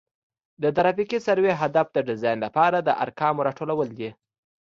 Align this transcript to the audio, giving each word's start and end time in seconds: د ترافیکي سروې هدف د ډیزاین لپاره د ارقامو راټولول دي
د 0.61 0.63
ترافیکي 0.77 1.19
سروې 1.27 1.53
هدف 1.61 1.87
د 1.93 1.97
ډیزاین 2.09 2.37
لپاره 2.45 2.77
د 2.81 2.89
ارقامو 3.03 3.45
راټولول 3.47 3.89
دي 3.99 4.09